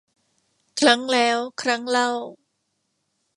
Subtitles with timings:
[0.79, 2.11] ครั้งแล้วครั้งเล่า